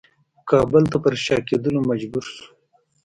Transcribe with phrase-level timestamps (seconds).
[0.49, 2.45] کابل ته پر شا کېدلو مجبور شو.